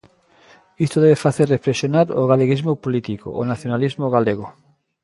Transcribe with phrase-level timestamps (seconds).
[0.85, 4.47] Isto debe facer reflexionar o galeguismo político, o nacionalismo galego.